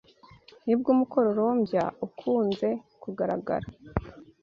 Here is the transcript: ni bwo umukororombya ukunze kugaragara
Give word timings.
ni 0.65 0.73
bwo 0.77 0.87
umukororombya 0.95 1.83
ukunze 2.05 2.69
kugaragara 3.01 3.67